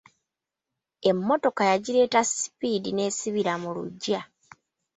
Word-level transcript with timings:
Emmotoka 1.09 1.61
yagireeta 1.71 2.19
sipiidi 2.25 2.89
n'esibira 2.93 3.53
mu 3.61 3.69
lugya. 3.75 4.21